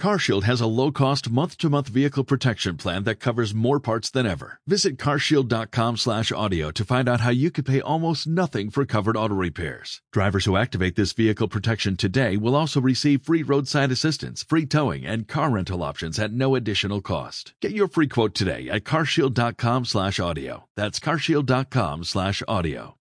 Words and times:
CarShield 0.00 0.42
has 0.42 0.60
a 0.60 0.66
low-cost 0.66 1.30
month-to-month 1.30 1.88
vehicle 1.88 2.22
protection 2.22 2.76
plan 2.76 3.04
that 3.04 3.16
covers 3.16 3.54
more 3.54 3.80
parts 3.80 4.10
than 4.10 4.26
ever. 4.26 4.60
Visit 4.66 4.98
carshield.com/audio 4.98 6.70
to 6.70 6.84
find 6.84 7.08
out 7.08 7.20
how 7.20 7.30
you 7.30 7.50
could 7.50 7.64
pay 7.64 7.80
almost 7.80 8.26
nothing 8.26 8.70
for 8.70 8.84
covered 8.84 9.16
auto 9.16 9.34
repairs. 9.34 10.02
Drivers 10.12 10.44
who 10.44 10.56
activate 10.56 10.96
this 10.96 11.12
vehicle 11.12 11.48
protection 11.48 11.96
today 11.96 12.36
will 12.36 12.54
also 12.54 12.80
receive 12.80 13.22
free 13.22 13.42
roadside 13.42 13.90
assistance, 13.90 14.42
free 14.42 14.66
towing, 14.66 15.06
and 15.06 15.28
car 15.28 15.50
rental 15.50 15.82
options 15.82 16.18
at 16.18 16.32
no 16.32 16.54
additional 16.54 17.00
cost. 17.00 17.54
Get 17.62 17.72
your 17.72 17.88
free 17.88 18.08
quote 18.08 18.34
today 18.34 18.68
at 18.68 18.84
carshield.com/audio. 18.84 20.64
That's 20.76 21.00
carshield.com/audio. 21.00 22.96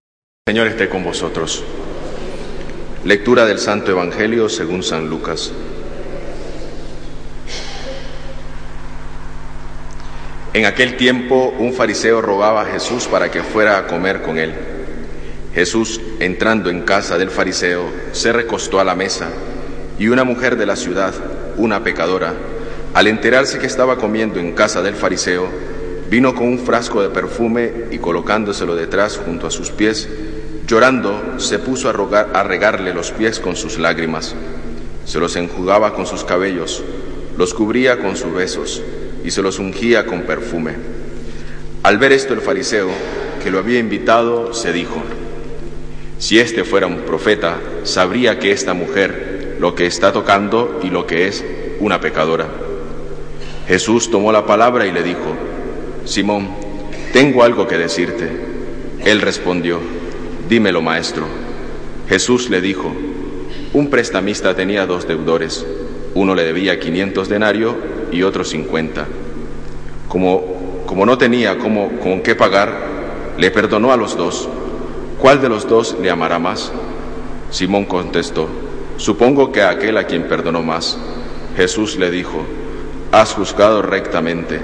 Señor 0.47 0.67
esté 0.67 0.89
con 0.89 1.03
vosotros. 1.03 1.63
Lectura 3.03 3.45
del 3.45 3.57
Santo 3.59 3.91
Evangelio 3.91 4.47
según 4.47 4.83
San 4.83 5.09
Lucas. 5.09 5.51
En 10.55 10.65
aquel 10.65 10.95
tiempo 10.95 11.53
un 11.59 11.73
fariseo 11.73 12.21
rogaba 12.21 12.61
a 12.61 12.65
Jesús 12.65 13.09
para 13.09 13.29
que 13.29 13.43
fuera 13.43 13.77
a 13.77 13.87
comer 13.87 14.21
con 14.21 14.37
él. 14.37 14.53
Jesús, 15.53 15.99
entrando 16.21 16.69
en 16.69 16.83
casa 16.83 17.17
del 17.17 17.29
fariseo, 17.29 17.83
se 18.13 18.31
recostó 18.31 18.79
a 18.79 18.85
la 18.85 18.95
mesa 18.95 19.27
y 19.99 20.07
una 20.07 20.23
mujer 20.23 20.55
de 20.55 20.65
la 20.65 20.77
ciudad, 20.77 21.13
una 21.57 21.83
pecadora, 21.83 22.35
al 22.93 23.07
enterarse 23.07 23.59
que 23.59 23.65
estaba 23.67 23.97
comiendo 23.97 24.39
en 24.39 24.53
casa 24.53 24.81
del 24.81 24.95
fariseo, 24.95 25.49
vino 26.09 26.33
con 26.33 26.47
un 26.47 26.59
frasco 26.59 27.03
de 27.03 27.09
perfume 27.09 27.73
y 27.91 27.97
colocándoselo 27.97 28.77
detrás 28.77 29.17
junto 29.17 29.47
a 29.47 29.51
sus 29.51 29.71
pies, 29.71 30.07
llorando 30.65 31.37
se 31.37 31.59
puso 31.59 31.89
a, 31.89 32.19
a 32.21 32.43
regarle 32.43 32.93
los 32.93 33.11
pies 33.11 33.41
con 33.41 33.57
sus 33.57 33.77
lágrimas. 33.77 34.33
Se 35.03 35.19
los 35.19 35.35
enjugaba 35.35 35.93
con 35.93 36.05
sus 36.05 36.23
cabellos, 36.23 36.81
los 37.37 37.53
cubría 37.53 37.99
con 37.99 38.15
sus 38.15 38.33
besos 38.33 38.81
y 39.25 39.31
se 39.31 39.41
los 39.41 39.57
ungía 39.57 40.05
con 40.05 40.21
perfume. 40.21 40.73
Al 41.83 41.97
ver 41.97 42.11
esto 42.11 42.33
el 42.33 42.41
fariseo, 42.41 42.89
que 43.43 43.49
lo 43.49 43.59
había 43.59 43.79
invitado, 43.79 44.53
se 44.53 44.71
dijo, 44.71 45.01
si 46.19 46.39
este 46.39 46.63
fuera 46.63 46.87
un 46.87 46.99
profeta, 46.99 47.59
sabría 47.83 48.39
que 48.39 48.51
esta 48.51 48.73
mujer 48.73 49.57
lo 49.59 49.73
que 49.73 49.87
está 49.87 50.13
tocando 50.13 50.79
y 50.83 50.89
lo 50.89 51.07
que 51.07 51.27
es 51.27 51.43
una 51.79 51.99
pecadora. 51.99 52.47
Jesús 53.67 54.11
tomó 54.11 54.31
la 54.31 54.45
palabra 54.45 54.85
y 54.85 54.91
le 54.91 55.01
dijo, 55.01 55.35
Simón, 56.05 56.49
tengo 57.11 57.43
algo 57.43 57.67
que 57.67 57.77
decirte. 57.77 58.29
Él 59.03 59.21
respondió, 59.21 59.79
dímelo 60.47 60.81
maestro. 60.81 61.25
Jesús 62.07 62.49
le 62.51 62.61
dijo, 62.61 62.93
un 63.73 63.89
prestamista 63.89 64.55
tenía 64.55 64.85
dos 64.85 65.07
deudores, 65.07 65.65
uno 66.13 66.35
le 66.35 66.43
debía 66.43 66.79
500 66.79 67.27
denarios 67.27 67.75
y 68.15 68.23
otro 68.23 68.43
50. 68.43 69.05
Como, 70.07 70.83
como 70.85 71.05
no 71.05 71.17
tenía 71.17 71.57
cómo, 71.57 71.99
con 71.99 72.21
qué 72.21 72.33
pagar, 72.33 72.73
le 73.37 73.51
perdonó 73.51 73.91
a 73.91 73.97
los 73.97 74.15
dos. 74.17 74.47
¿Cuál 75.19 75.41
de 75.41 75.49
los 75.49 75.67
dos 75.67 75.97
le 76.01 76.09
amará 76.09 76.39
más? 76.39 76.71
Simón 77.51 77.85
contestó, 77.85 78.47
supongo 78.97 79.51
que 79.51 79.61
a 79.61 79.69
aquel 79.69 79.97
a 79.97 80.05
quien 80.05 80.27
perdonó 80.27 80.63
más. 80.63 80.97
Jesús 81.57 81.97
le 81.97 82.09
dijo, 82.09 82.43
has 83.11 83.33
juzgado 83.33 83.81
rectamente. 83.81 84.59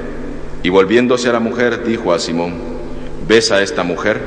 Y 0.64 0.70
volviéndose 0.70 1.30
a 1.30 1.34
la 1.34 1.40
mujer, 1.40 1.84
dijo 1.84 2.14
a 2.14 2.20
Simón, 2.20 2.54
¿ves 3.28 3.52
a 3.52 3.62
esta 3.62 3.84
mujer? 3.84 4.22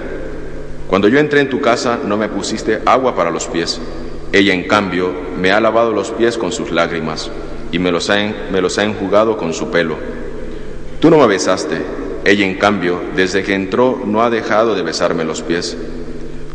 Cuando 0.88 1.08
yo 1.08 1.18
entré 1.18 1.40
en 1.40 1.48
tu 1.48 1.60
casa 1.60 1.98
no 2.04 2.16
me 2.16 2.28
pusiste 2.28 2.82
agua 2.84 3.14
para 3.14 3.30
los 3.30 3.46
pies. 3.46 3.80
Ella, 4.32 4.52
en 4.52 4.64
cambio, 4.64 5.12
me 5.38 5.52
ha 5.52 5.60
lavado 5.60 5.92
los 5.92 6.10
pies 6.10 6.36
con 6.36 6.52
sus 6.52 6.70
lágrimas 6.72 7.30
y 7.74 7.80
me 7.80 7.90
los 7.90 8.08
ha, 8.08 8.32
me 8.52 8.60
los 8.60 8.78
ha 8.78 8.84
enjugado 8.84 9.36
con 9.36 9.52
su 9.52 9.68
pelo. 9.68 9.96
Tú 11.00 11.10
no 11.10 11.18
me 11.18 11.26
besaste. 11.26 11.82
Ella, 12.24 12.46
en 12.46 12.54
cambio, 12.54 13.00
desde 13.16 13.42
que 13.42 13.52
entró 13.52 14.00
no 14.06 14.22
ha 14.22 14.30
dejado 14.30 14.76
de 14.76 14.82
besarme 14.82 15.24
los 15.24 15.42
pies. 15.42 15.76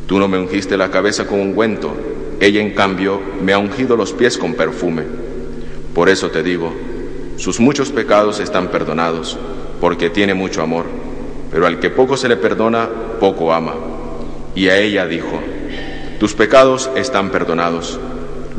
Tú 0.07 0.17
no 0.17 0.29
me 0.29 0.39
ungiste 0.39 0.77
la 0.77 0.91
cabeza 0.91 1.27
con 1.27 1.41
ungüento. 1.41 1.91
Ella, 2.39 2.61
en 2.61 2.73
cambio, 2.73 3.19
me 3.43 3.51
ha 3.51 3.57
ungido 3.57 3.97
los 3.97 4.13
pies 4.13 4.37
con 4.37 4.53
perfume. 4.53 5.03
Por 5.93 6.07
eso 6.07 6.29
te 6.29 6.41
digo, 6.41 6.71
sus 7.35 7.59
muchos 7.59 7.89
pecados 7.89 8.39
están 8.39 8.69
perdonados, 8.69 9.37
porque 9.81 10.09
tiene 10.09 10.33
mucho 10.33 10.61
amor. 10.61 10.85
Pero 11.51 11.67
al 11.67 11.81
que 11.81 11.89
poco 11.89 12.15
se 12.15 12.29
le 12.29 12.37
perdona, 12.37 12.87
poco 13.19 13.51
ama. 13.51 13.75
Y 14.55 14.69
a 14.69 14.77
ella 14.77 15.05
dijo, 15.05 15.37
tus 16.17 16.33
pecados 16.33 16.89
están 16.95 17.29
perdonados. 17.29 17.99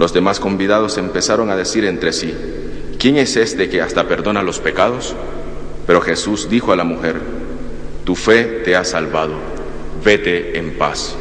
Los 0.01 0.15
demás 0.15 0.41
convidados 0.41 0.97
empezaron 0.97 1.51
a 1.51 1.57
decir 1.57 1.85
entre 1.85 2.15
sí, 2.15 2.35
¿quién 2.99 3.19
es 3.19 3.37
este 3.37 3.69
que 3.69 3.83
hasta 3.83 4.09
perdona 4.09 4.43
los 4.43 4.59
pecados? 4.59 5.15
Pero 5.87 6.01
Jesús 6.01 6.49
dijo 6.49 6.73
a 6.73 6.77
la 6.77 6.85
mujer, 6.85 7.21
tu 8.07 8.17
fe 8.17 8.63
te 8.65 8.75
ha 8.75 8.83
salvado, 8.83 9.35
vete 10.03 10.57
en 10.57 10.79
paz. 10.79 11.15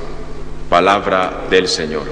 Palabra 0.69 1.41
del 1.49 1.67
Señor. 1.67 2.03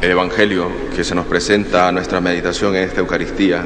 El 0.00 0.10
Evangelio 0.10 0.68
que 0.96 1.04
se 1.04 1.14
nos 1.14 1.26
presenta 1.26 1.86
a 1.86 1.92
nuestra 1.92 2.20
meditación 2.20 2.74
en 2.74 2.82
esta 2.82 2.98
Eucaristía, 2.98 3.64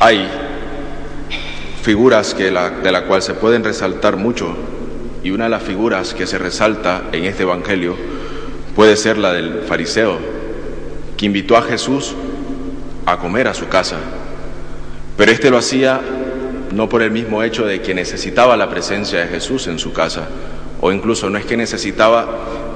hay 0.00 0.47
figuras 1.82 2.34
que 2.34 2.50
la, 2.50 2.70
de 2.70 2.92
la 2.92 3.04
cual 3.04 3.22
se 3.22 3.34
pueden 3.34 3.64
resaltar 3.64 4.16
mucho 4.16 4.54
y 5.22 5.30
una 5.30 5.44
de 5.44 5.50
las 5.50 5.62
figuras 5.62 6.14
que 6.14 6.26
se 6.26 6.38
resalta 6.38 7.04
en 7.12 7.24
este 7.24 7.42
Evangelio 7.42 7.96
puede 8.74 8.96
ser 8.96 9.18
la 9.18 9.32
del 9.32 9.62
fariseo, 9.62 10.18
que 11.16 11.26
invitó 11.26 11.56
a 11.56 11.62
Jesús 11.62 12.14
a 13.06 13.18
comer 13.18 13.48
a 13.48 13.54
su 13.54 13.68
casa, 13.68 13.96
pero 15.16 15.32
este 15.32 15.50
lo 15.50 15.58
hacía 15.58 16.00
no 16.72 16.88
por 16.88 17.02
el 17.02 17.10
mismo 17.10 17.42
hecho 17.42 17.66
de 17.66 17.80
que 17.80 17.94
necesitaba 17.94 18.56
la 18.56 18.70
presencia 18.70 19.20
de 19.20 19.26
Jesús 19.26 19.66
en 19.66 19.78
su 19.78 19.92
casa, 19.92 20.28
o 20.80 20.92
incluso 20.92 21.28
no 21.28 21.38
es 21.38 21.44
que 21.44 21.56
necesitaba 21.56 22.26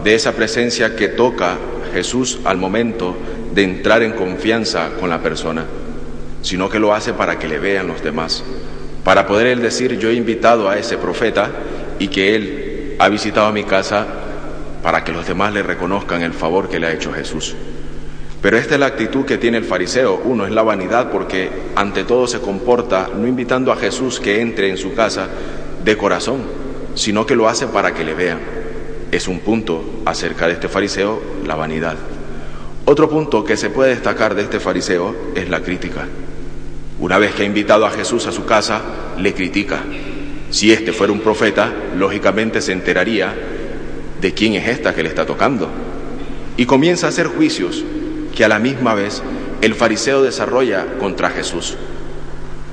de 0.03 0.15
esa 0.15 0.33
presencia 0.33 0.97
que 0.97 1.09
toca 1.09 1.57
Jesús 1.93 2.41
al 2.45 2.57
momento 2.57 3.17
de 3.55 3.63
entrar 3.63 4.03
en 4.03 4.13
confianza 4.13 4.91
con 4.99 5.11
la 5.11 5.23
persona, 5.23 5.67
sino 6.43 6.69
que 6.69 6.81
lo 6.81 6.95
hace 6.95 7.13
para 7.13 7.39
que 7.39 7.47
le 7.49 7.59
vean 7.59 7.87
los 7.87 8.03
demás, 8.03 8.43
para 9.05 9.27
poder 9.27 9.49
él 9.49 9.61
decir, 9.61 9.99
yo 9.99 10.11
he 10.11 10.15
invitado 10.15 10.69
a 10.69 10.79
ese 10.79 10.97
profeta 10.97 11.51
y 11.99 12.09
que 12.09 12.35
él 12.35 12.97
ha 12.99 13.09
visitado 13.09 13.53
mi 13.53 13.65
casa 13.65 14.07
para 14.83 15.03
que 15.05 15.13
los 15.13 15.27
demás 15.27 15.53
le 15.53 15.63
reconozcan 15.63 16.23
el 16.23 16.33
favor 16.33 16.69
que 16.69 16.79
le 16.79 16.87
ha 16.87 16.93
hecho 16.93 17.13
Jesús. 17.13 17.55
Pero 18.41 18.57
esta 18.57 18.75
es 18.75 18.81
la 18.81 18.87
actitud 18.87 19.25
que 19.25 19.39
tiene 19.39 19.59
el 19.59 19.65
fariseo. 19.65 20.21
Uno 20.25 20.45
es 20.47 20.53
la 20.53 20.63
vanidad 20.63 21.11
porque 21.11 21.49
ante 21.77 22.03
todo 22.03 22.27
se 22.27 22.41
comporta 22.41 23.09
no 23.17 23.27
invitando 23.27 23.71
a 23.71 23.77
Jesús 23.77 24.19
que 24.19 24.41
entre 24.41 24.69
en 24.69 24.77
su 24.77 24.95
casa 24.95 25.29
de 25.85 25.97
corazón, 25.97 26.43
sino 26.95 27.25
que 27.25 27.37
lo 27.37 27.49
hace 27.49 27.69
para 27.69 27.95
que 27.95 28.05
le 28.05 28.15
vean. 28.15 28.41
Es 29.13 29.29
un 29.29 29.41
punto 29.41 29.85
acerca 30.05 30.49
de 30.49 30.55
este 30.55 30.69
fariseo, 30.69 31.23
la 31.47 31.55
vanidad. 31.55 31.97
Otro 32.85 33.09
punto 33.09 33.45
que 33.45 33.57
se 33.57 33.71
puede 33.71 33.91
destacar 33.91 34.35
de 34.35 34.43
este 34.43 34.59
fariseo 34.59 35.15
es 35.37 35.49
la 35.49 35.61
crítica. 35.61 36.09
Una 37.03 37.19
vez 37.19 37.35
que 37.35 37.43
ha 37.43 37.47
invitado 37.47 37.85
a 37.85 37.91
Jesús 37.91 38.29
a 38.29 38.33
su 38.33 38.45
casa, 38.45 38.81
le 39.19 39.35
critica. 39.35 39.81
Si 40.51 40.71
este 40.71 40.93
fuera 40.93 41.13
un 41.13 41.19
profeta, 41.19 41.73
lógicamente 41.99 42.61
se 42.61 42.71
enteraría 42.71 43.35
de 44.21 44.33
quién 44.35 44.55
es 44.55 44.69
esta 44.69 44.95
que 44.95 45.03
le 45.03 45.09
está 45.09 45.27
tocando. 45.27 45.69
Y 46.57 46.65
comienza 46.65 47.07
a 47.07 47.09
hacer 47.09 47.27
juicios 47.27 47.83
que 48.37 48.45
a 48.45 48.49
la 48.49 48.61
misma 48.61 48.95
vez 48.95 49.21
el 49.63 49.75
fariseo 49.75 50.23
desarrolla 50.23 50.97
contra 51.01 51.31
Jesús. 51.31 51.77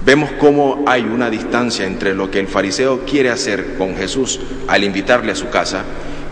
Vemos 0.05 0.29
cómo 0.39 0.83
hay 0.85 1.01
una 1.01 1.31
distancia 1.31 1.87
entre 1.87 2.13
lo 2.13 2.29
que 2.29 2.39
el 2.39 2.47
fariseo 2.47 3.05
quiere 3.07 3.31
hacer 3.31 3.77
con 3.79 3.95
Jesús 3.95 4.39
al 4.67 4.83
invitarle 4.83 5.31
a 5.31 5.35
su 5.35 5.49
casa 5.49 5.85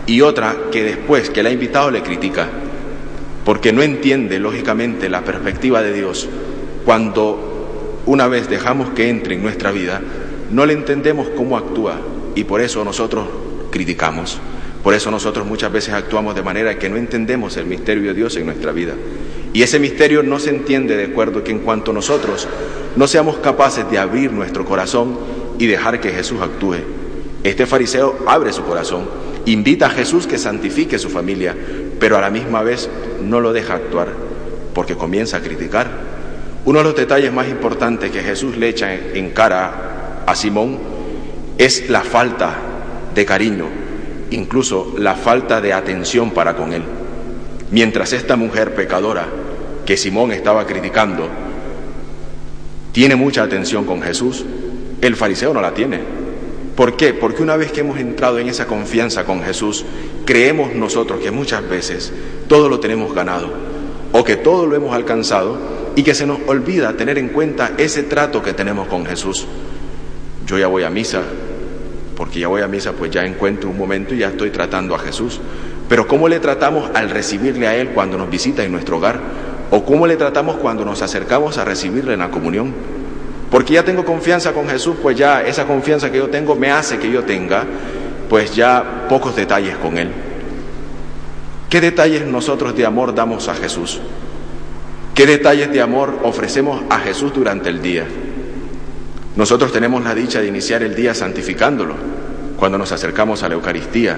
y 0.06 0.20
otra 0.20 0.54
que 0.70 0.84
después 0.84 1.30
que 1.30 1.42
le 1.42 1.48
ha 1.48 1.52
invitado 1.52 1.90
le 1.90 2.04
critica, 2.04 2.46
porque 3.44 3.72
no 3.72 3.82
entiende 3.82 4.38
lógicamente 4.38 5.08
la 5.08 5.22
perspectiva 5.22 5.82
de 5.82 5.92
Dios. 5.92 6.28
Cuando 6.84 7.47
una 8.08 8.26
vez 8.26 8.48
dejamos 8.48 8.88
que 8.90 9.10
entre 9.10 9.34
en 9.34 9.42
nuestra 9.42 9.70
vida, 9.70 10.00
no 10.50 10.64
le 10.64 10.72
entendemos 10.72 11.28
cómo 11.36 11.58
actúa 11.58 12.00
y 12.34 12.44
por 12.44 12.62
eso 12.62 12.82
nosotros 12.82 13.26
criticamos. 13.70 14.40
Por 14.82 14.94
eso 14.94 15.10
nosotros 15.10 15.46
muchas 15.46 15.70
veces 15.70 15.92
actuamos 15.92 16.34
de 16.34 16.42
manera 16.42 16.78
que 16.78 16.88
no 16.88 16.96
entendemos 16.96 17.58
el 17.58 17.66
misterio 17.66 18.04
de 18.04 18.14
Dios 18.14 18.34
en 18.36 18.46
nuestra 18.46 18.72
vida. 18.72 18.94
Y 19.52 19.60
ese 19.60 19.78
misterio 19.78 20.22
no 20.22 20.38
se 20.38 20.48
entiende 20.48 20.96
de 20.96 21.04
acuerdo 21.04 21.44
que 21.44 21.50
en 21.50 21.58
cuanto 21.58 21.92
nosotros 21.92 22.48
no 22.96 23.06
seamos 23.06 23.36
capaces 23.36 23.90
de 23.90 23.98
abrir 23.98 24.32
nuestro 24.32 24.64
corazón 24.64 25.18
y 25.58 25.66
dejar 25.66 26.00
que 26.00 26.10
Jesús 26.10 26.40
actúe. 26.40 26.76
Este 27.44 27.66
fariseo 27.66 28.20
abre 28.26 28.54
su 28.54 28.62
corazón, 28.64 29.02
invita 29.44 29.86
a 29.86 29.90
Jesús 29.90 30.26
que 30.26 30.38
santifique 30.38 30.98
su 30.98 31.10
familia, 31.10 31.54
pero 32.00 32.16
a 32.16 32.22
la 32.22 32.30
misma 32.30 32.62
vez 32.62 32.88
no 33.22 33.40
lo 33.40 33.52
deja 33.52 33.74
actuar 33.74 34.08
porque 34.72 34.96
comienza 34.96 35.36
a 35.36 35.42
criticar. 35.42 36.17
Uno 36.64 36.78
de 36.78 36.84
los 36.84 36.96
detalles 36.96 37.32
más 37.32 37.48
importantes 37.48 38.10
que 38.10 38.22
Jesús 38.22 38.56
le 38.56 38.68
echa 38.68 38.92
en 38.94 39.30
cara 39.30 40.22
a 40.26 40.34
Simón 40.34 40.78
es 41.56 41.88
la 41.88 42.02
falta 42.02 42.56
de 43.14 43.24
cariño, 43.24 43.66
incluso 44.30 44.94
la 44.98 45.14
falta 45.14 45.60
de 45.60 45.72
atención 45.72 46.30
para 46.30 46.54
con 46.54 46.72
él. 46.72 46.82
Mientras 47.70 48.12
esta 48.12 48.36
mujer 48.36 48.74
pecadora 48.74 49.26
que 49.84 49.96
Simón 49.96 50.32
estaba 50.32 50.66
criticando 50.66 51.28
tiene 52.92 53.16
mucha 53.16 53.42
atención 53.42 53.84
con 53.84 54.02
Jesús, 54.02 54.44
el 55.00 55.16
fariseo 55.16 55.54
no 55.54 55.60
la 55.60 55.74
tiene. 55.74 56.00
¿Por 56.74 56.96
qué? 56.96 57.12
Porque 57.14 57.42
una 57.42 57.56
vez 57.56 57.72
que 57.72 57.80
hemos 57.80 57.98
entrado 57.98 58.38
en 58.38 58.48
esa 58.48 58.66
confianza 58.66 59.24
con 59.24 59.42
Jesús, 59.42 59.84
creemos 60.24 60.74
nosotros 60.74 61.20
que 61.20 61.30
muchas 61.30 61.68
veces 61.68 62.12
todo 62.46 62.68
lo 62.68 62.80
tenemos 62.80 63.14
ganado 63.14 63.48
o 64.12 64.24
que 64.24 64.36
todo 64.36 64.66
lo 64.66 64.76
hemos 64.76 64.94
alcanzado 64.94 65.58
y 65.98 66.04
que 66.04 66.14
se 66.14 66.26
nos 66.26 66.38
olvida 66.46 66.92
tener 66.92 67.18
en 67.18 67.30
cuenta 67.30 67.72
ese 67.76 68.04
trato 68.04 68.40
que 68.40 68.52
tenemos 68.52 68.86
con 68.86 69.04
Jesús. 69.04 69.48
Yo 70.46 70.56
ya 70.56 70.68
voy 70.68 70.84
a 70.84 70.90
misa, 70.90 71.22
porque 72.16 72.38
ya 72.38 72.46
voy 72.46 72.62
a 72.62 72.68
misa, 72.68 72.92
pues 72.92 73.10
ya 73.10 73.24
encuentro 73.24 73.68
un 73.68 73.76
momento 73.76 74.14
y 74.14 74.18
ya 74.18 74.28
estoy 74.28 74.50
tratando 74.50 74.94
a 74.94 75.00
Jesús. 75.00 75.40
Pero 75.88 76.06
¿cómo 76.06 76.28
le 76.28 76.38
tratamos 76.38 76.88
al 76.94 77.10
recibirle 77.10 77.66
a 77.66 77.74
Él 77.74 77.88
cuando 77.88 78.16
nos 78.16 78.30
visita 78.30 78.62
en 78.62 78.70
nuestro 78.70 78.98
hogar? 78.98 79.18
¿O 79.72 79.84
cómo 79.84 80.06
le 80.06 80.14
tratamos 80.14 80.58
cuando 80.58 80.84
nos 80.84 81.02
acercamos 81.02 81.58
a 81.58 81.64
recibirle 81.64 82.12
en 82.12 82.20
la 82.20 82.30
comunión? 82.30 82.72
Porque 83.50 83.72
ya 83.72 83.84
tengo 83.84 84.04
confianza 84.04 84.52
con 84.52 84.68
Jesús, 84.68 84.94
pues 85.02 85.18
ya 85.18 85.42
esa 85.42 85.66
confianza 85.66 86.12
que 86.12 86.18
yo 86.18 86.28
tengo 86.28 86.54
me 86.54 86.70
hace 86.70 87.00
que 87.00 87.10
yo 87.10 87.24
tenga, 87.24 87.64
pues 88.30 88.54
ya 88.54 89.06
pocos 89.08 89.34
detalles 89.34 89.76
con 89.78 89.98
Él. 89.98 90.12
¿Qué 91.68 91.80
detalles 91.80 92.24
nosotros 92.24 92.76
de 92.76 92.86
amor 92.86 93.16
damos 93.16 93.48
a 93.48 93.56
Jesús? 93.56 94.00
¿Qué 95.18 95.26
detalles 95.26 95.72
de 95.72 95.80
amor 95.80 96.20
ofrecemos 96.22 96.84
a 96.90 97.00
Jesús 97.00 97.34
durante 97.34 97.68
el 97.70 97.82
día? 97.82 98.06
Nosotros 99.34 99.72
tenemos 99.72 100.04
la 100.04 100.14
dicha 100.14 100.40
de 100.40 100.46
iniciar 100.46 100.84
el 100.84 100.94
día 100.94 101.12
santificándolo 101.12 101.96
cuando 102.56 102.78
nos 102.78 102.92
acercamos 102.92 103.42
a 103.42 103.48
la 103.48 103.56
Eucaristía. 103.56 104.16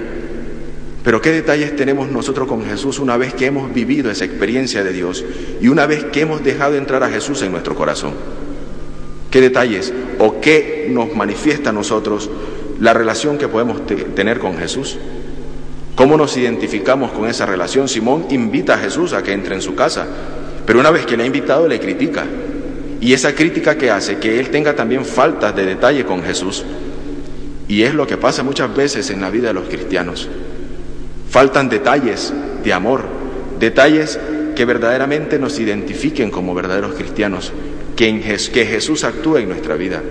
Pero 1.03 1.23
¿qué 1.23 1.31
detalles 1.31 1.75
tenemos 1.75 2.11
nosotros 2.11 2.47
con 2.47 2.67
Jesús 2.67 2.99
una 2.99 3.17
vez 3.17 3.33
que 3.33 3.47
hemos 3.47 3.73
vivido 3.73 4.11
esa 4.11 4.27
experiencia 4.27 4.85
de 4.85 4.93
Dios 4.93 5.25
y 5.63 5.69
una 5.69 5.87
vez 5.87 6.05
que 6.05 6.21
hemos 6.21 6.45
dejado 6.45 6.77
entrar 6.77 7.03
a 7.03 7.09
Jesús 7.09 7.41
en 7.41 7.53
nuestro 7.53 7.75
corazón? 7.75 8.13
¿Qué 9.31 9.41
detalles 9.41 9.95
o 10.19 10.39
qué 10.43 10.89
nos 10.91 11.17
manifiesta 11.17 11.71
a 11.71 11.73
nosotros 11.73 12.29
la 12.79 12.93
relación 12.93 13.39
que 13.39 13.49
podemos 13.49 13.87
tener 13.87 14.39
con 14.39 14.59
Jesús? 14.59 14.99
¿Cómo 15.95 16.19
nos 16.19 16.37
identificamos 16.37 17.13
con 17.13 17.27
esa 17.27 17.47
relación? 17.47 17.89
Simón 17.89 18.27
invita 18.29 18.75
a 18.75 18.79
Jesús 18.79 19.15
a 19.15 19.23
que 19.23 19.33
entre 19.33 19.55
en 19.55 19.63
su 19.63 19.75
casa, 19.75 20.07
pero 20.67 20.81
una 20.81 20.91
vez 20.91 21.07
que 21.07 21.17
le 21.17 21.25
ha 21.25 21.27
invitado 21.27 21.67
le 21.69 21.81
critica. 21.81 22.25
Y 23.01 23.15
esa 23.15 23.35
crítica 23.35 23.77
que 23.79 23.91
hace 23.91 24.19
que 24.19 24.39
él 24.39 24.51
tenga 24.51 24.77
también 24.77 25.05
faltas 25.05 25.57
de 25.57 25.65
detalle 25.65 26.05
con 26.05 26.23
Jesús. 26.23 26.65
Y 27.67 27.83
es 27.83 27.95
lo 27.95 28.07
que 28.07 28.17
pasa 28.17 28.43
muchas 28.43 28.75
veces 28.75 29.11
en 29.11 29.21
la 29.21 29.31
vida 29.31 29.49
de 29.49 29.55
los 29.55 29.69
cristianos. 29.69 30.29
Faltan 31.31 31.69
detalles 31.69 32.33
de 32.63 32.73
amor, 32.73 33.05
detalles 33.59 34.19
que 34.57 34.65
verdaderamente 34.65 35.39
nos 35.39 35.59
identifiquen 35.59 36.31
como 36.31 36.55
verdaderos 36.55 36.95
cristianos, 36.95 37.53
que, 37.97 38.67
Jesús 38.67 39.05
actúe 39.05 39.39
en 39.39 39.49
nuestra 39.49 39.77
vida. 39.77 40.03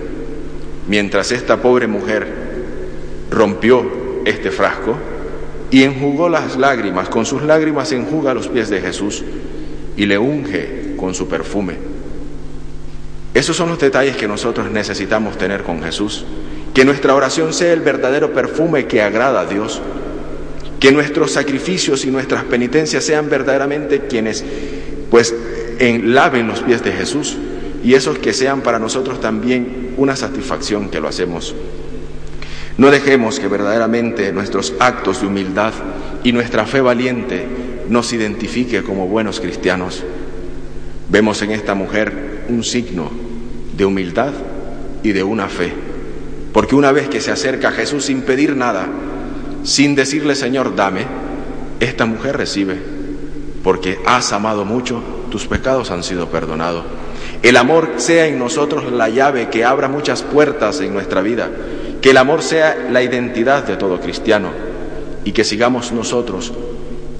Mientras 0.88 1.30
esta 1.32 1.58
pobre 1.58 1.86
mujer 1.86 2.26
rompió 3.30 4.22
este 4.24 4.50
frasco 4.50 4.96
y 5.70 5.82
enjugó 5.82 6.28
las 6.28 6.56
lágrimas, 6.56 7.08
con 7.08 7.26
sus 7.26 7.42
lágrimas 7.42 7.92
enjuga 7.92 8.34
los 8.34 8.48
pies 8.48 8.70
de 8.70 8.80
Jesús 8.80 9.22
y 9.96 10.06
le 10.06 10.18
unge 10.18 10.94
con 10.96 11.14
su 11.14 11.28
perfume. 11.28 11.74
Esos 13.32 13.56
son 13.56 13.68
los 13.68 13.78
detalles 13.78 14.16
que 14.16 14.26
nosotros 14.26 14.70
necesitamos 14.70 15.38
tener 15.38 15.62
con 15.62 15.82
Jesús. 15.82 16.24
Que 16.74 16.84
nuestra 16.84 17.14
oración 17.14 17.52
sea 17.52 17.72
el 17.72 17.80
verdadero 17.80 18.32
perfume 18.32 18.86
que 18.86 19.02
agrada 19.02 19.40
a 19.40 19.46
Dios. 19.46 19.80
Que 20.80 20.92
nuestros 20.92 21.32
sacrificios 21.32 22.04
y 22.04 22.10
nuestras 22.10 22.44
penitencias 22.44 23.04
sean 23.04 23.28
verdaderamente 23.28 24.06
quienes 24.06 24.44
pues 25.10 25.34
en, 25.78 26.14
laven 26.14 26.46
los 26.46 26.60
pies 26.60 26.82
de 26.84 26.92
Jesús 26.92 27.36
y 27.82 27.94
esos 27.94 28.18
que 28.18 28.32
sean 28.32 28.60
para 28.60 28.78
nosotros 28.78 29.20
también 29.20 29.94
una 29.96 30.16
satisfacción 30.16 30.88
que 30.88 31.00
lo 31.00 31.08
hacemos. 31.08 31.54
No 32.78 32.90
dejemos 32.90 33.40
que 33.40 33.48
verdaderamente 33.48 34.32
nuestros 34.32 34.74
actos 34.78 35.20
de 35.20 35.26
humildad 35.26 35.72
y 36.22 36.32
nuestra 36.32 36.66
fe 36.66 36.80
valiente 36.80 37.46
nos 37.90 38.12
identifique 38.12 38.82
como 38.84 39.08
buenos 39.08 39.40
cristianos. 39.40 40.04
Vemos 41.08 41.42
en 41.42 41.50
esta 41.50 41.74
mujer 41.74 42.44
un 42.48 42.62
signo 42.62 43.10
de 43.76 43.84
humildad 43.84 44.32
y 45.02 45.10
de 45.10 45.24
una 45.24 45.48
fe, 45.48 45.72
porque 46.52 46.76
una 46.76 46.92
vez 46.92 47.08
que 47.08 47.20
se 47.20 47.32
acerca 47.32 47.68
a 47.68 47.72
Jesús 47.72 48.04
sin 48.04 48.22
pedir 48.22 48.56
nada, 48.56 48.86
sin 49.64 49.96
decirle 49.96 50.36
Señor, 50.36 50.76
dame, 50.76 51.04
esta 51.80 52.06
mujer 52.06 52.36
recibe, 52.36 52.78
porque 53.64 53.98
has 54.06 54.32
amado 54.32 54.64
mucho, 54.64 55.02
tus 55.28 55.48
pecados 55.48 55.90
han 55.90 56.04
sido 56.04 56.28
perdonados. 56.28 56.84
El 57.42 57.56
amor 57.56 57.94
sea 57.96 58.26
en 58.26 58.38
nosotros 58.38 58.92
la 58.92 59.08
llave 59.08 59.48
que 59.48 59.64
abra 59.64 59.88
muchas 59.88 60.22
puertas 60.22 60.80
en 60.80 60.92
nuestra 60.92 61.22
vida. 61.22 61.50
Que 62.00 62.10
el 62.10 62.18
amor 62.18 62.42
sea 62.42 62.88
la 62.90 63.02
identidad 63.02 63.64
de 63.64 63.76
todo 63.76 63.98
cristiano 63.98 64.50
y 65.24 65.32
que 65.32 65.44
sigamos 65.44 65.92
nosotros 65.92 66.52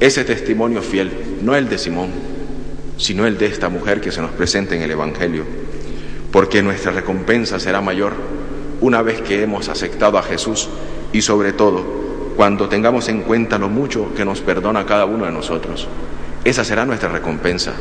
ese 0.00 0.24
testimonio 0.24 0.80
fiel, 0.82 1.12
no 1.42 1.54
el 1.54 1.68
de 1.68 1.76
Simón, 1.78 2.10
sino 2.96 3.26
el 3.26 3.36
de 3.38 3.46
esta 3.46 3.68
mujer 3.68 4.00
que 4.00 4.10
se 4.10 4.22
nos 4.22 4.30
presenta 4.30 4.74
en 4.74 4.82
el 4.82 4.90
Evangelio. 4.90 5.44
Porque 6.32 6.62
nuestra 6.62 6.92
recompensa 6.92 7.60
será 7.60 7.80
mayor 7.80 8.14
una 8.80 9.02
vez 9.02 9.20
que 9.20 9.42
hemos 9.42 9.68
aceptado 9.68 10.16
a 10.16 10.22
Jesús 10.22 10.68
y 11.12 11.20
sobre 11.22 11.52
todo 11.52 11.84
cuando 12.36 12.68
tengamos 12.68 13.08
en 13.08 13.20
cuenta 13.22 13.58
lo 13.58 13.68
mucho 13.68 14.14
que 14.14 14.24
nos 14.24 14.40
perdona 14.40 14.86
cada 14.86 15.04
uno 15.04 15.26
de 15.26 15.32
nosotros. 15.32 15.86
Esa 16.44 16.64
será 16.64 16.86
nuestra 16.86 17.10
recompensa. 17.10 17.74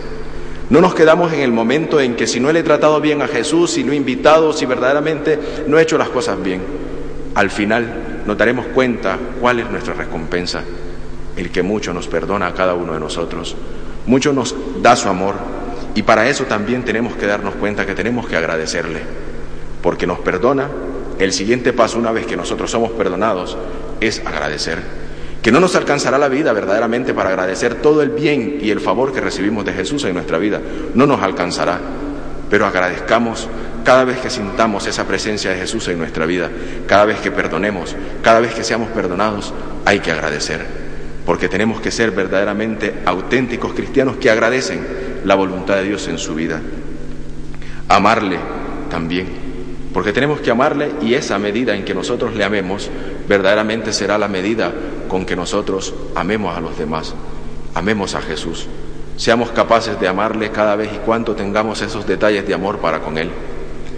No 0.70 0.82
nos 0.82 0.94
quedamos 0.94 1.32
en 1.32 1.40
el 1.40 1.54
momento 1.54 2.02
en 2.02 2.16
que 2.16 2.28
si 2.28 2.42
no 2.42 2.52
le 2.52 2.60
he 2.60 2.64
tratado 2.64 3.00
bien 3.00 3.22
a 3.22 3.28
Jesús, 3.28 3.72
si 3.72 3.84
no 3.86 3.94
he 3.94 3.96
invitado, 3.96 4.52
si 4.52 4.66
verdaderamente 4.66 5.40
no 5.68 5.80
he 5.80 5.84
hecho 5.84 5.98
las 5.98 6.10
cosas 6.10 6.44
bien. 6.44 6.62
Al 7.34 7.50
final 7.50 8.24
nos 8.26 8.38
daremos 8.38 8.66
cuenta 8.68 9.18
cuál 9.40 9.62
es 9.62 9.72
nuestra 9.72 9.94
recompensa. 9.94 10.64
El 11.36 11.52
que 11.52 11.64
mucho 11.64 11.94
nos 11.94 12.08
perdona 12.08 12.48
a 12.48 12.54
cada 12.54 12.74
uno 12.74 12.94
de 12.94 13.00
nosotros. 13.00 13.56
Mucho 14.06 14.34
nos 14.34 14.56
da 14.82 14.96
su 14.96 15.10
amor. 15.10 15.36
Y 15.96 16.04
para 16.04 16.30
eso 16.30 16.46
también 16.46 16.84
tenemos 16.84 17.16
que 17.16 17.26
darnos 17.26 17.56
cuenta 17.56 17.86
que 17.86 17.96
tenemos 17.96 18.28
que 18.28 18.36
agradecerle. 18.36 19.02
Porque 19.82 20.08
nos 20.08 20.20
perdona. 20.20 20.68
El 21.18 21.34
siguiente 21.34 21.74
paso, 21.74 22.00
una 22.00 22.12
vez 22.12 22.26
que 22.26 22.38
nosotros 22.38 22.72
somos 22.72 22.92
perdonados, 22.92 23.58
es 24.00 24.22
agradecer 24.26 25.10
que 25.42 25.52
no 25.52 25.60
nos 25.60 25.76
alcanzará 25.76 26.18
la 26.18 26.28
vida 26.28 26.52
verdaderamente 26.52 27.14
para 27.14 27.30
agradecer 27.30 27.76
todo 27.76 28.02
el 28.02 28.10
bien 28.10 28.60
y 28.62 28.72
el 28.72 28.82
favor 28.82 29.14
que 29.14 29.22
recibimos 29.22 29.64
de 29.66 29.74
Jesús 29.74 30.04
en 30.04 30.14
nuestra 30.14 30.38
vida. 30.38 30.60
No 30.94 31.08
nos 31.08 31.22
alcanzará, 31.22 31.80
pero 32.50 32.66
agradezcamos 32.66 33.48
cada 33.86 34.04
vez 34.04 34.18
que 34.20 34.30
sintamos 34.30 34.86
esa 34.88 35.06
presencia 35.06 35.52
de 35.52 35.58
Jesús 35.58 35.88
en 35.88 35.98
nuestra 35.98 36.26
vida, 36.26 36.50
cada 36.88 37.06
vez 37.06 37.20
que 37.20 37.32
perdonemos, 37.32 37.96
cada 38.22 38.42
vez 38.42 38.54
que 38.54 38.64
seamos 38.64 38.90
perdonados, 38.90 39.54
hay 39.86 40.00
que 40.00 40.12
agradecer, 40.12 40.66
porque 41.30 41.48
tenemos 41.48 41.80
que 41.80 41.92
ser 41.92 42.10
verdaderamente 42.10 42.92
auténticos 43.06 43.74
cristianos 43.74 44.18
que 44.18 44.32
agradecen 44.32 44.82
la 45.26 45.36
voluntad 45.36 45.76
de 45.76 45.84
Dios 45.84 46.08
en 46.08 46.18
su 46.18 46.34
vida. 46.34 46.60
Amarle 47.88 48.40
también 48.90 49.28
porque 49.94 50.12
tenemos 50.12 50.42
que 50.42 50.50
amarle 50.50 50.90
y 51.04 51.14
esa 51.14 51.38
medida 51.38 51.76
en 51.76 51.86
que 51.86 51.94
nosotros 51.94 52.34
le 52.34 52.44
amemos 52.44 52.90
verdaderamente 53.28 53.94
será 53.94 54.18
la 54.18 54.28
medida 54.28 54.74
con 55.08 55.24
que 55.24 55.36
nosotros 55.36 55.94
amemos 56.16 56.58
a 56.58 56.62
los 56.62 56.76
demás, 56.80 57.14
amemos 57.76 58.16
a 58.16 58.22
Jesús. 58.24 58.66
Seamos 59.16 59.52
capaces 59.52 60.00
de 60.00 60.08
amarle 60.08 60.50
cada 60.50 60.76
vez 60.76 60.90
y 60.96 60.98
cuanto 60.98 61.36
tengamos 61.36 61.84
esos 61.84 62.08
detalles 62.08 62.48
de 62.48 62.56
amor 62.56 62.80
para 62.80 63.02
con 63.02 63.20
Él. 63.20 63.30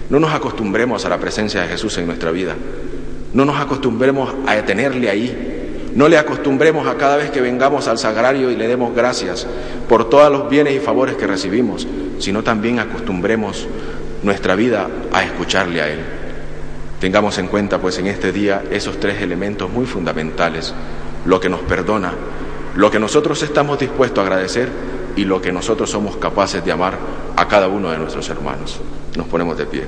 No 0.10 0.20
nos 0.20 0.34
acostumbremos 0.34 1.06
a 1.06 1.10
la 1.10 1.18
presencia 1.18 1.62
de 1.62 1.70
Jesús 1.70 1.98
en 1.98 2.08
nuestra 2.08 2.32
vida. 2.32 2.58
No 3.32 3.46
nos 3.46 3.58
acostumbremos 3.58 4.34
a 4.46 4.58
tenerle 4.64 5.10
ahí. 5.10 5.51
No 5.96 6.08
le 6.08 6.18
acostumbremos 6.18 6.88
a 6.88 6.96
cada 6.96 7.18
vez 7.18 7.32
que 7.32 7.42
vengamos 7.42 7.88
al 7.88 7.98
sagrario 7.98 8.50
y 8.50 8.56
le 8.56 8.68
demos 8.68 8.96
gracias 8.96 9.46
por 9.90 10.10
todos 10.10 10.32
los 10.32 10.50
bienes 10.50 10.76
y 10.76 10.80
favores 10.80 11.16
que 11.16 11.28
recibimos, 11.28 11.86
sino 12.20 12.44
también 12.44 12.80
acostumbremos 12.80 13.68
nuestra 14.24 14.56
vida 14.56 14.88
a 15.12 15.24
escucharle 15.24 15.82
a 15.82 15.90
Él. 15.90 16.00
Tengamos 17.00 17.38
en 17.40 17.48
cuenta 17.48 17.80
pues 17.80 17.98
en 17.98 18.08
este 18.08 18.32
día 18.32 18.64
esos 18.72 19.00
tres 19.00 19.22
elementos 19.22 19.70
muy 19.70 19.86
fundamentales, 19.86 20.74
lo 21.26 21.40
que 21.40 21.50
nos 21.50 21.62
perdona, 21.62 22.14
lo 22.76 22.90
que 22.90 23.00
nosotros 23.00 23.42
estamos 23.44 23.80
dispuestos 23.80 24.20
a 24.20 24.28
agradecer 24.28 24.70
y 25.16 25.26
lo 25.26 25.42
que 25.42 25.52
nosotros 25.52 25.90
somos 25.90 26.16
capaces 26.18 26.64
de 26.64 26.72
amar 26.72 26.98
a 27.36 27.48
cada 27.48 27.68
uno 27.68 27.90
de 27.90 27.98
nuestros 27.98 28.30
hermanos. 28.30 28.80
Nos 29.18 29.28
ponemos 29.28 29.58
de 29.58 29.66
pie. 29.66 29.84